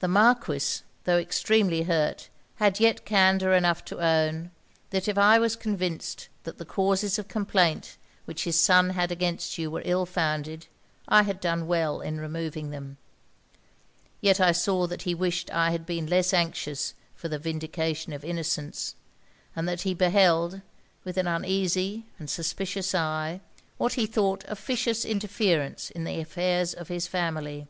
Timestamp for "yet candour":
2.80-3.54